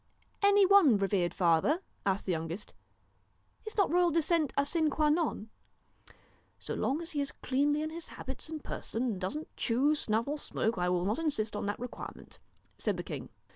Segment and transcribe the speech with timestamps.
[0.41, 2.73] 'Any one, revered father?' asked the youngest.'
[3.67, 5.51] Is not royal descent a sine qua non?''
[6.57, 10.27] So long as he is cleanly in his habits and person, and doesn't chew, snuff,
[10.27, 12.39] or smoke, I will not insist on that requirement,'
[12.79, 13.29] said the king.